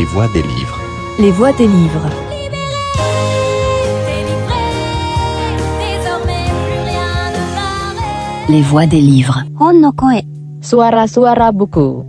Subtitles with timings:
[0.00, 0.80] Les voix des livres.
[1.18, 2.08] Les voix des livres.
[8.48, 9.44] Les voix des livres.
[10.62, 12.02] Suara Suara Buku.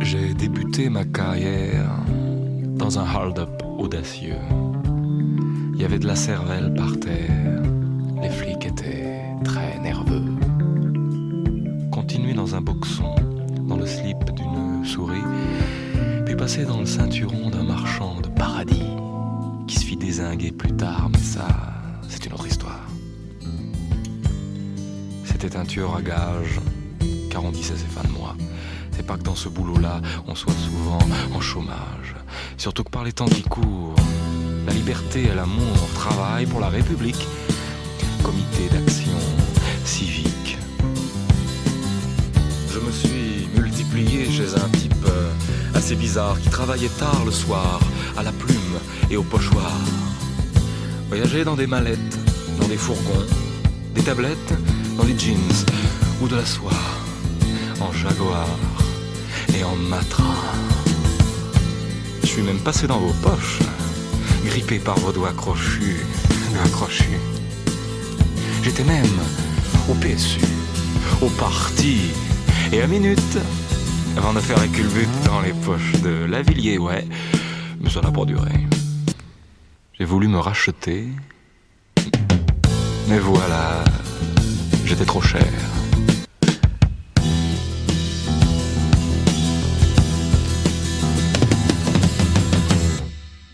[0.00, 1.90] J'ai débuté ma carrière
[2.74, 4.40] dans un hold-up audacieux.
[5.74, 7.79] Il y avait de la cervelle par terre.
[8.70, 10.22] Étaient très nerveux.
[11.90, 13.14] Continuer dans un boxon,
[13.62, 15.24] dans le slip d'une souris,
[16.24, 18.90] puis passer dans le ceinturon d'un marchand de paradis
[19.66, 21.48] qui se fit désinguer plus tard, mais ça,
[22.08, 22.86] c'est une autre histoire.
[25.24, 26.60] C'était un tueur à gages,
[27.30, 28.36] car on disait c'est fin de mois.
[28.92, 30.98] C'est pas que dans ce boulot-là, on soit souvent
[31.34, 32.14] en chômage.
[32.56, 33.94] Surtout que par les temps qui courent,
[34.66, 37.26] la liberté et l'amour travaillent pour la République.
[38.30, 39.18] D'action
[39.84, 40.56] civique.
[42.72, 45.32] Je me suis multiplié chez un type euh,
[45.74, 47.80] assez bizarre qui travaillait tard le soir,
[48.16, 48.78] à la plume
[49.10, 49.72] et au pochoir.
[51.08, 52.18] Voyager dans des mallettes,
[52.60, 53.26] dans des fourgons,
[53.96, 54.54] des tablettes,
[54.96, 55.66] dans des jeans
[56.22, 56.70] ou de la soie,
[57.80, 58.46] en jaguar
[59.58, 60.34] et en matra.
[62.22, 63.58] Je suis même passé dans vos poches,
[64.44, 66.06] grippé par vos doigts crochus,
[66.64, 67.18] accrochus.
[68.62, 69.06] J'étais même
[69.88, 70.40] au PSU,
[71.22, 72.10] au parti,
[72.72, 73.38] et à minute,
[74.16, 77.06] avant de faire la culbute dans les poches de Lavillier, ouais,
[77.80, 78.52] mais ça n'a pas duré.
[79.98, 81.08] J'ai voulu me racheter,
[83.08, 83.82] mais voilà,
[84.84, 85.46] j'étais trop cher.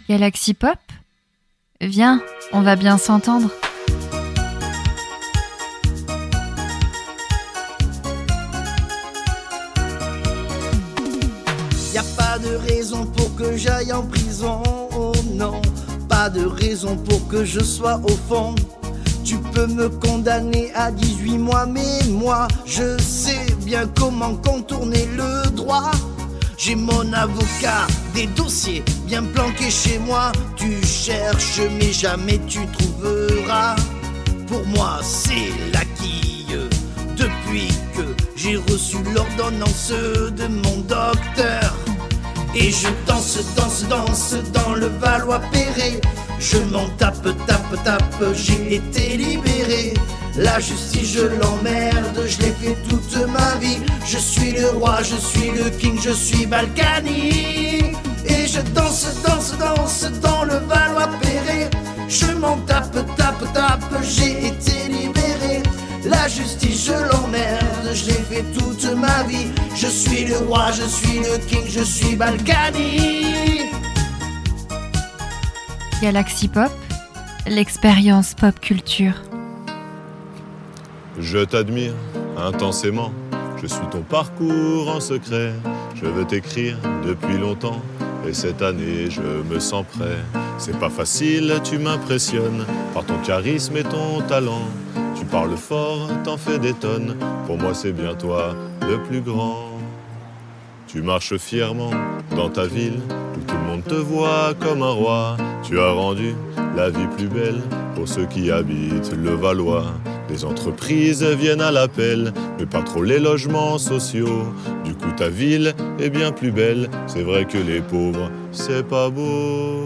[0.08, 0.78] Galaxy Pop
[1.80, 3.50] Viens, on va bien s'entendre.
[12.36, 14.62] Pas de raison pour que j'aille en prison,
[14.94, 15.62] oh non.
[16.06, 18.54] Pas de raison pour que je sois au fond.
[19.24, 25.50] Tu peux me condamner à 18 mois, mais moi, je sais bien comment contourner le
[25.50, 25.90] droit.
[26.58, 30.30] J'ai mon avocat, des dossiers bien planqués chez moi.
[30.56, 33.76] Tu cherches, mais jamais tu trouveras.
[34.46, 36.58] Pour moi, c'est la quille.
[37.16, 38.04] Depuis que
[38.36, 41.65] j'ai reçu l'ordonnance de mon docteur.
[42.58, 46.00] Et je danse, danse, danse dans le Valois-Perret.
[46.38, 49.92] Je m'en tape, tape, tape, j'ai été libéré.
[50.36, 53.76] La justice, je l'emmerde, je l'ai fait toute ma vie.
[54.06, 57.92] Je suis le roi, je suis le king, je suis Balkany.
[58.24, 61.68] Et je danse, danse, danse dans le Valois-Perret.
[62.08, 64.85] Je m'en tape, tape, tape, j'ai été.
[66.16, 69.48] La justice, je l'emmerde, je l'ai fait toute ma vie.
[69.74, 73.70] Je suis le roi, je suis le king, je suis Balkany.
[76.00, 76.72] Galaxy Pop,
[77.46, 79.14] l'expérience pop culture.
[81.18, 81.94] Je t'admire
[82.36, 83.12] intensément,
[83.60, 85.52] je suis ton parcours en secret.
[85.94, 86.76] Je veux t'écrire
[87.06, 87.80] depuis longtemps
[88.26, 90.18] et cette année je me sens prêt.
[90.58, 94.62] C'est pas facile, tu m'impressionnes par ton charisme et ton talent.
[95.30, 97.16] Parles fort, t'en fais des tonnes.
[97.46, 98.54] Pour moi c'est bien toi
[98.88, 99.70] le plus grand.
[100.86, 101.90] Tu marches fièrement
[102.34, 103.00] dans ta ville
[103.36, 105.36] où tout le monde te voit comme un roi.
[105.62, 106.34] Tu as rendu
[106.76, 107.60] la vie plus belle
[107.94, 109.86] pour ceux qui habitent le Valois.
[110.30, 114.52] Les entreprises viennent à l'appel, mais pas trop les logements sociaux.
[114.84, 116.88] Du coup, ta ville est bien plus belle.
[117.06, 119.82] C'est vrai que les pauvres, c'est pas beau.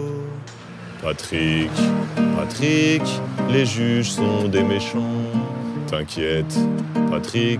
[1.01, 1.71] Patrick,
[2.37, 3.01] Patrick,
[3.51, 5.30] les juges sont des méchants.
[5.91, 6.57] T'inquiète,
[7.09, 7.59] Patrick,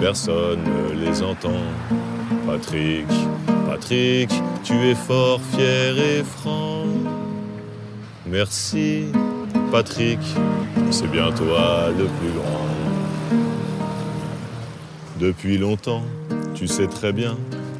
[0.00, 1.62] personne ne les entend.
[2.44, 3.06] Patrick,
[3.68, 4.30] Patrick,
[4.64, 6.86] tu es fort, fier et franc.
[8.26, 9.04] Merci,
[9.70, 10.18] Patrick,
[10.90, 12.66] c'est bien toi le plus grand.
[15.20, 16.02] Depuis longtemps,
[16.54, 17.36] tu sais très bien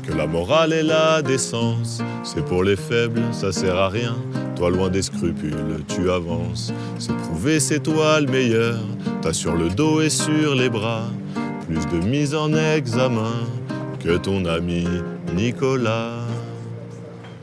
[0.06, 4.14] que la morale et la décence, c'est pour les faibles, ça sert à rien.
[4.56, 6.72] Toi, loin des scrupules, tu avances.
[6.99, 8.78] C'est prouvé, c'est toi le meilleur.
[9.22, 11.08] T'as sur le dos et sur les bras
[11.66, 13.32] plus de mise en examen
[14.02, 14.84] que ton ami
[15.34, 16.19] Nicolas.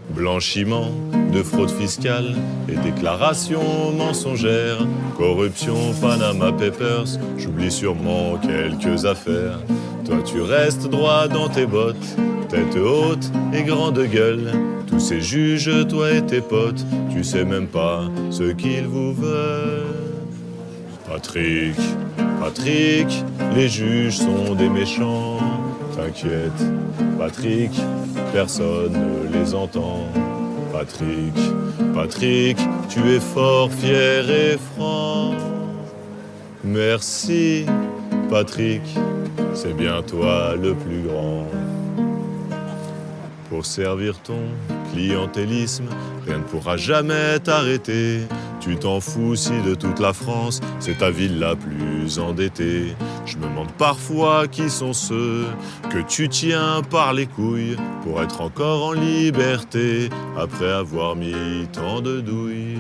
[0.10, 0.92] Blanchiment
[1.32, 2.36] de fraude fiscale
[2.68, 4.80] et déclarations mensongères,
[5.18, 9.60] corruption, Panama Papers, j'oublie sûrement quelques affaires.
[10.06, 12.18] Toi tu restes droit dans tes bottes,
[12.50, 14.52] tête haute et grande gueule.
[15.00, 18.02] Tous ces juges, toi et tes potes, tu sais même pas
[18.32, 19.96] ce qu'ils vous veulent.
[21.08, 21.78] Patrick,
[22.42, 23.08] Patrick,
[23.56, 25.38] les juges sont des méchants.
[25.96, 26.62] T'inquiète,
[27.18, 27.72] Patrick,
[28.34, 30.06] personne ne les entend.
[30.74, 31.34] Patrick,
[31.96, 32.58] Patrick,
[32.90, 35.34] tu es fort, fier et franc.
[36.62, 37.66] Merci,
[38.30, 38.82] Patrick,
[39.54, 41.48] c'est bien toi le plus grand.
[43.50, 44.42] Pour servir ton
[44.94, 45.86] clientélisme,
[46.28, 48.20] rien ne pourra jamais t'arrêter.
[48.60, 52.94] Tu t'en fous si de toute la France, c'est ta ville la plus endettée.
[53.26, 55.46] Je me demande parfois qui sont ceux
[55.90, 62.02] que tu tiens par les couilles pour être encore en liberté après avoir mis tant
[62.02, 62.78] de douilles.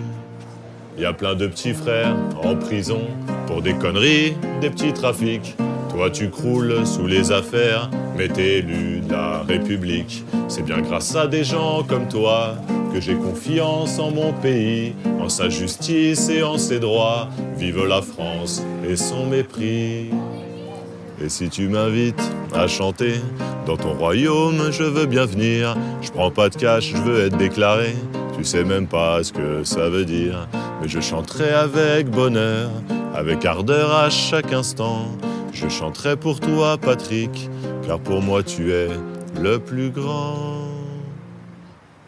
[0.99, 3.07] Y a plein de petits frères en prison
[3.47, 5.55] pour des conneries, des petits trafics.
[5.99, 10.23] Toi tu croules sous les affaires, mais t'es élu de la République.
[10.47, 12.55] C'est bien grâce à des gens comme toi
[12.93, 17.27] que j'ai confiance en mon pays, en sa justice et en ses droits.
[17.57, 20.11] Vive la France et son mépris.
[21.21, 23.15] Et si tu m'invites à chanter
[23.65, 25.75] dans ton royaume, je veux bien venir.
[26.01, 27.93] Je prends pas de cash, je veux être déclaré.
[28.37, 30.47] Tu sais même pas ce que ça veut dire,
[30.81, 32.69] mais je chanterai avec bonheur,
[33.13, 35.09] avec ardeur à chaque instant.
[35.53, 37.49] Je chanterai pour toi, Patrick,
[37.85, 38.89] car pour moi tu es
[39.41, 40.67] le plus grand.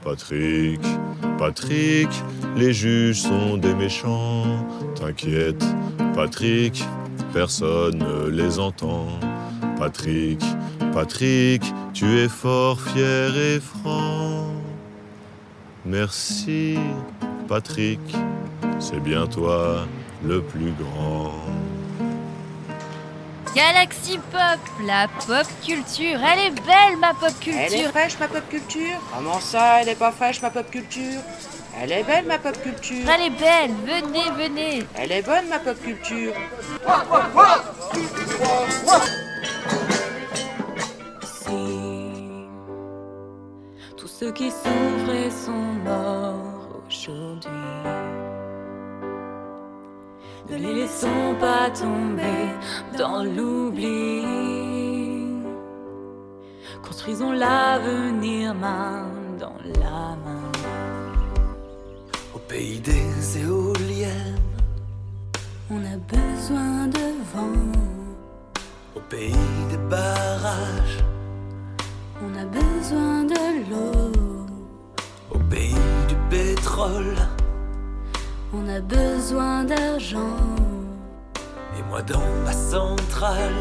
[0.04, 0.82] Patrick,
[1.38, 2.10] Patrick,
[2.56, 4.44] les juges sont des méchants.
[4.96, 5.64] T'inquiète,
[6.16, 6.84] Patrick,
[7.34, 9.08] personne ne les entend.
[9.78, 10.42] Patrick,
[10.94, 14.46] Patrick, tu es fort, fier et franc.
[15.86, 16.78] Merci,
[17.48, 18.00] Patrick,
[18.80, 19.86] c'est bien toi
[20.24, 21.34] le plus grand.
[23.56, 26.20] Galaxy Pop, la pop culture.
[26.24, 27.90] Elle est belle, ma pop Elle est culture.
[27.90, 31.20] fraîche ma pop culture Comment ça, elle est pas fraîche ma pop culture?
[31.82, 33.72] Elle est belle ma pop culture Elle est belle.
[33.86, 34.84] Venez, venez.
[34.96, 36.34] Elle est bonne ma pop culture
[41.24, 42.48] Si
[43.98, 45.52] tous ceux qui souffraient sont
[45.86, 47.52] morts aujourd'hui,
[50.82, 52.48] les laissons pas tomber
[52.98, 54.24] dans l'oubli.
[56.82, 59.06] Construisons l'avenir main
[59.40, 60.52] dans la main.
[62.34, 64.40] Au pays des éoliennes,
[65.74, 67.72] On a besoin de vent,
[68.98, 71.00] au pays des barrages,
[72.22, 74.12] on a besoin de l'eau.
[75.34, 77.16] au pays du pétrole.
[78.54, 80.71] On a besoin d'argent.
[81.92, 83.52] Moi dans ma centrale,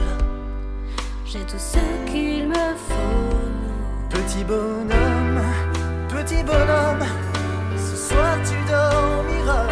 [1.26, 4.08] J'ai tout ce qu'il me faut.
[4.08, 5.42] petit bonhomme,
[6.08, 7.04] petit bonhomme,
[7.76, 9.66] ce soir tu dormiras.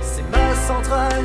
[0.00, 1.24] C'est ma centrale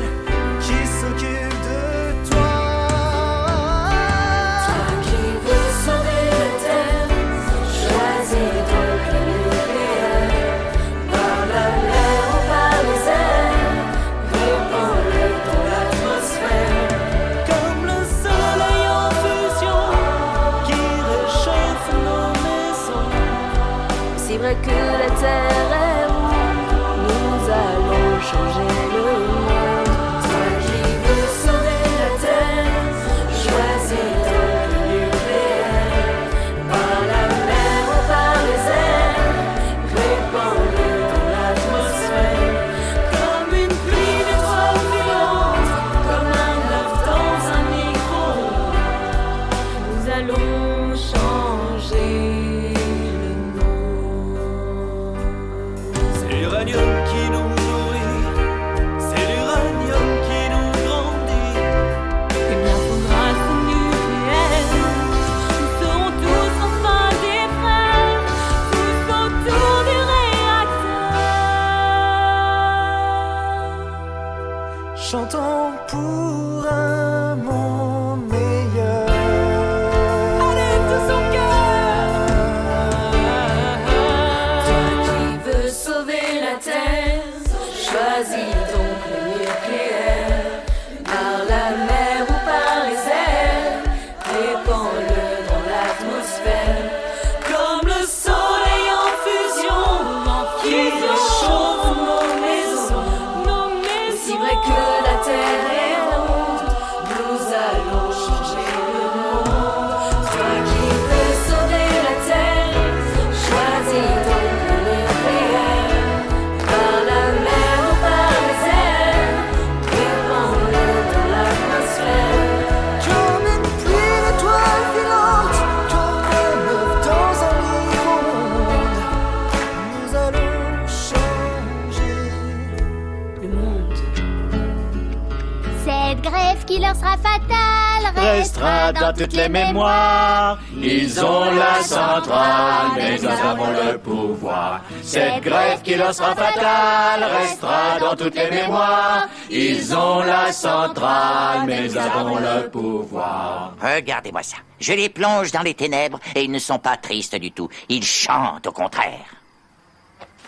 [136.94, 137.80] sera fatale
[138.16, 140.58] restera dans toutes les mémoires.
[140.76, 144.80] Ils ont la centrale, mais nous avons le pouvoir.
[145.02, 149.28] Cette grève qui leur sera fatale restera dans toutes les mémoires.
[149.50, 153.74] Ils ont la centrale, mais nous avons le pouvoir.
[153.80, 154.56] Regardez-moi ça.
[154.78, 157.68] Je les plonge dans les ténèbres et ils ne sont pas tristes du tout.
[157.88, 159.26] Ils chantent au contraire.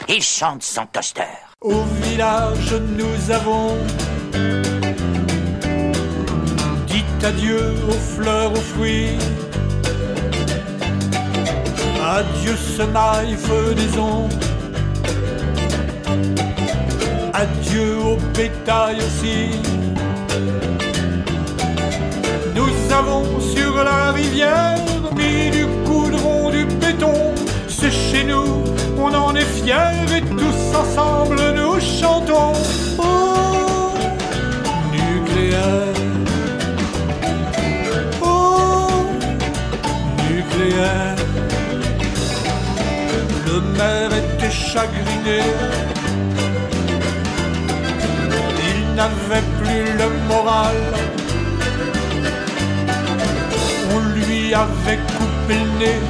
[0.08, 1.22] Ils chantent sans toaster.
[1.60, 3.78] Au village, nous avons
[7.24, 9.18] adieu aux fleurs, aux fruits.
[12.02, 14.28] Adieu semaille, fenaison.
[17.32, 19.50] Adieu au bétail aussi.
[22.54, 24.78] Nous avons sur la rivière
[25.16, 27.34] mis du goudron, du béton.
[27.68, 28.64] C'est chez nous,
[28.98, 32.52] on en est fiers et tous ensemble nous chantons.
[43.46, 45.40] Le maire était chagriné.
[48.68, 50.76] Il n'avait plus le moral.
[53.94, 56.00] On lui avait coupé le nez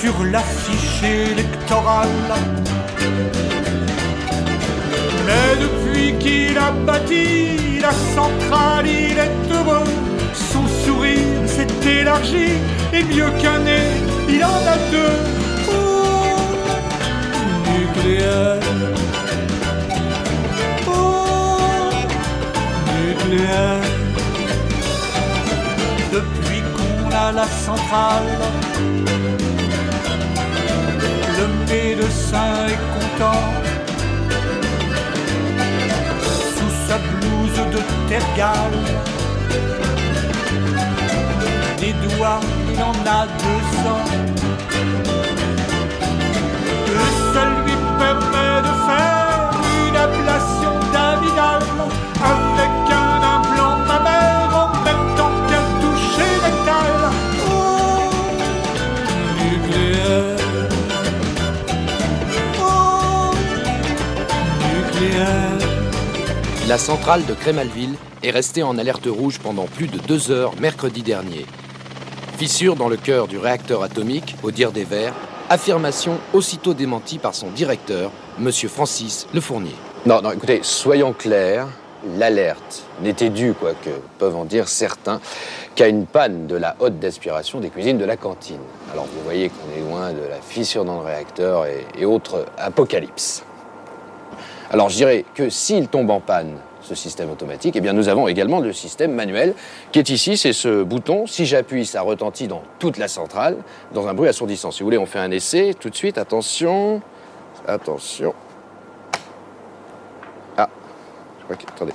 [0.00, 2.08] sur l'affiche électorale.
[5.26, 10.07] Mais depuis qu'il a bâti la centrale, il est heureux.
[11.80, 12.52] S'est élargi
[12.92, 13.90] et mieux qu'un nez,
[14.28, 15.18] il en a deux.
[15.70, 16.36] Oh,
[17.70, 18.60] nucléaire.
[20.86, 21.90] Oh,
[23.00, 23.82] nucléaire.
[26.12, 28.38] Depuis qu'on a la centrale,
[31.38, 33.44] le médecin est content.
[36.56, 38.78] Sous sa blouse de tergale,
[41.92, 42.40] des doigts,
[42.72, 44.08] il en a deux cents.
[46.86, 49.50] Et ça lui permet de faire
[49.86, 51.68] une ablation d'amidale
[52.32, 56.94] avec un implant mammaire en même temps qu'un toucher rectal.
[57.50, 58.10] Oh,
[59.42, 60.38] nucléaire.
[62.60, 63.34] Oh,
[64.74, 65.58] nucléaire.
[66.68, 71.02] La centrale de Crémalville est restée en alerte rouge pendant plus de deux heures mercredi
[71.02, 71.46] dernier.
[72.38, 75.12] Fissure dans le cœur du réacteur atomique, au dire des Verts,
[75.50, 78.52] affirmation aussitôt démentie par son directeur, M.
[78.52, 79.74] Francis Le Fournier.
[80.06, 81.66] Non, non, écoutez, soyons clairs,
[82.16, 83.90] l'alerte n'était due, quoique
[84.20, 85.20] peuvent en dire certains,
[85.74, 88.60] qu'à une panne de la haute d'aspiration des cuisines de la cantine.
[88.92, 92.46] Alors vous voyez qu'on est loin de la fissure dans le réacteur et, et autres
[92.56, 93.42] apocalypses.
[94.70, 98.28] Alors je dirais que s'il tombe en panne, ce système automatique, eh bien nous avons
[98.28, 99.54] également le système manuel
[99.92, 101.26] qui est ici, c'est ce bouton.
[101.26, 103.56] Si j'appuie, ça retentit dans toute la centrale,
[103.92, 104.70] dans un bruit assourdissant.
[104.70, 106.18] Si vous voulez, on fait un essai tout de suite.
[106.18, 107.02] Attention,
[107.66, 108.34] attention.
[110.56, 110.68] Ah,
[111.40, 111.62] je crois que...
[111.70, 111.92] Attendez.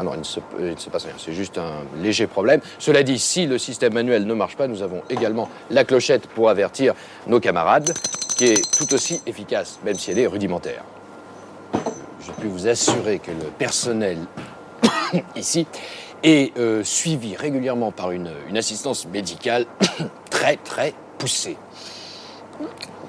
[0.00, 2.60] Ah non, il ne, il ne se passe rien, c'est juste un léger problème.
[2.78, 6.50] Cela dit, si le système manuel ne marche pas, nous avons également la clochette pour
[6.50, 6.94] avertir
[7.26, 7.92] nos camarades,
[8.36, 10.84] qui est tout aussi efficace, même si elle est rudimentaire.
[12.28, 14.18] Je puis vous assurer que le personnel
[15.36, 15.66] ici
[16.22, 19.64] est euh, suivi régulièrement par une, assistance médicale
[20.30, 21.56] très très poussée.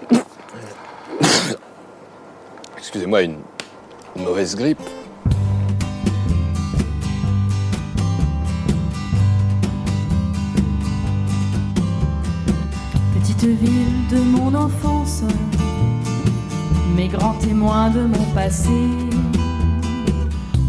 [2.77, 3.39] Excusez-moi, une,
[4.15, 4.79] mauvaise grippe.
[13.15, 15.23] Petite ville de mon enfance,
[17.11, 18.69] grands témoins de mon passé.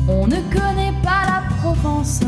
[0.09, 2.21] On ne connaît pas la Provence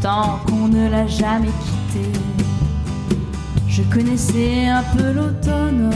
[0.00, 2.18] tant qu'on ne l'a jamais quittée.
[3.68, 5.90] Je connaissais un peu l'automne,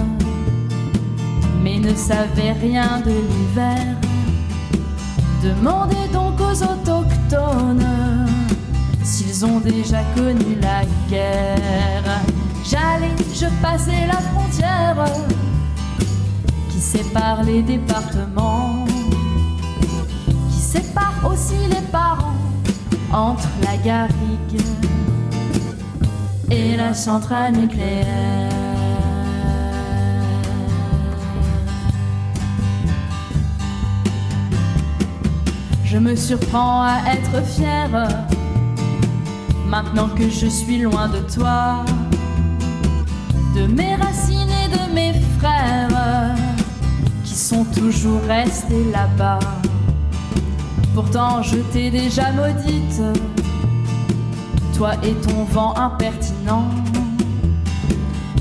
[1.62, 3.96] mais ne savais rien de l'hiver.
[5.42, 8.26] Demandez donc aux autochtones
[9.02, 12.20] s'ils ont déjà connu la guerre.
[12.64, 14.96] J'allais, je passais la frontière
[16.96, 18.86] sépare les départements,
[20.50, 22.40] qui sépare aussi les parents
[23.12, 24.62] entre la garrigue
[26.50, 28.50] et la centrale nucléaire.
[35.84, 38.08] Je me surprends à être fière
[39.68, 41.84] maintenant que je suis loin de toi,
[43.54, 46.45] de mes racines et de mes frères
[47.36, 49.38] sont toujours rester là-bas.
[50.94, 53.02] Pourtant, je t'ai déjà maudite,
[54.74, 56.70] toi et ton vent impertinent.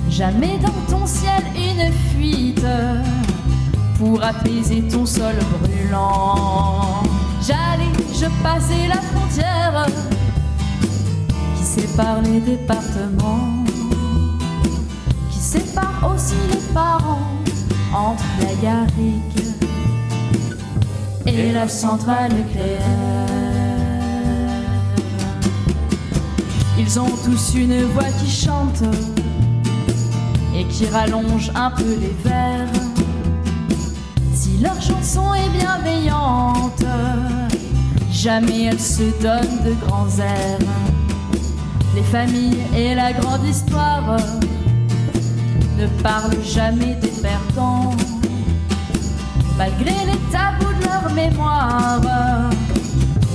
[0.10, 2.66] Jamais dans ton ciel une fuite
[4.00, 7.04] pour apaiser ton sol brûlant.
[7.46, 9.86] J'allais, je passais la frontière
[11.58, 13.66] qui sépare les départements,
[15.30, 17.36] qui sépare aussi les parents
[17.96, 19.56] entre la garrigue
[21.26, 22.82] et la centrale nucléaire.
[26.78, 28.84] Ils ont tous une voix qui chante
[30.54, 32.68] et qui rallonge un peu les vers.
[34.34, 36.84] Si leur chanson est bienveillante,
[38.12, 40.60] jamais elle se donne de grands airs.
[41.96, 44.18] Les familles et la grande histoire
[45.86, 47.94] ne parlent jamais des perdants.
[49.58, 52.02] Malgré les tabous de leur mémoire,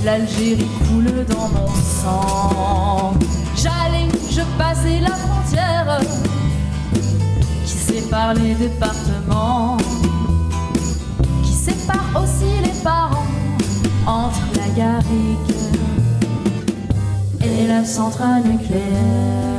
[0.03, 3.13] l'Algérie coule dans mon sang.
[3.55, 5.99] J'allais, je passais la frontière
[7.65, 9.77] qui sépare les départements,
[11.43, 13.25] qui sépare aussi les parents
[14.05, 15.55] entre la garrigue
[17.41, 19.50] et la centrale nucléaire.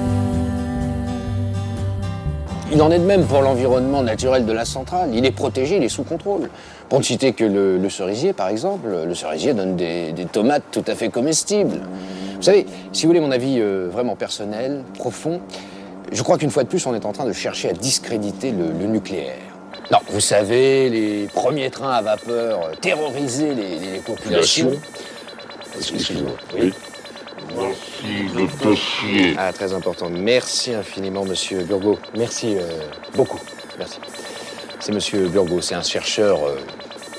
[2.75, 5.11] Il en est de même pour l'environnement naturel de la centrale.
[5.13, 6.49] Il est protégé, il est sous contrôle.
[6.89, 10.63] Pour ne citer que le, le cerisier, par exemple, le cerisier donne des, des, tomates
[10.73, 11.81] tout à fait comestibles.
[12.37, 15.43] Vous savez, si vous voulez mon avis euh, vraiment personnel, profond,
[16.11, 18.69] je crois qu'une fois de plus, on est en train de chercher à discréditer le,
[18.79, 19.37] le nucléaire.
[19.91, 24.73] Non, vous savez, les premiers trains à vapeur terrorisaient les, les populations.
[25.77, 26.33] Excusez-moi.
[26.59, 26.73] Oui.
[29.37, 30.09] Ah, très important.
[30.11, 31.99] Merci infiniment, monsieur Burgot.
[32.17, 32.63] Merci euh,
[33.15, 33.41] beaucoup.
[33.79, 33.99] Merci.
[34.81, 36.59] C'est monsieur Burgot, c'est un chercheur euh,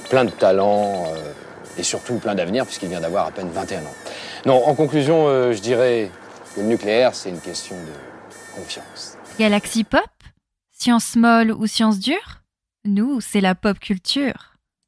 [0.09, 1.31] plein de talent euh,
[1.77, 3.95] et surtout plein d'avenir, puisqu'il vient d'avoir à peine 21 ans.
[4.45, 6.11] Non, en conclusion, je dirais
[6.53, 9.17] que le nucléaire, c'est une question de confiance.
[9.39, 10.01] Galaxy Pop?
[10.71, 12.41] Science molle ou science dure?
[12.85, 14.52] Nous, c'est la pop culture.